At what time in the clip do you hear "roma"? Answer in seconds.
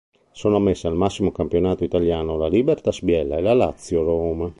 4.01-4.49